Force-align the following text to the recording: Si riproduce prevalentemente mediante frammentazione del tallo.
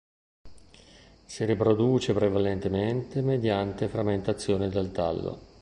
Si 1.25 1.45
riproduce 1.45 2.11
prevalentemente 2.11 3.21
mediante 3.21 3.87
frammentazione 3.87 4.67
del 4.67 4.91
tallo. 4.91 5.49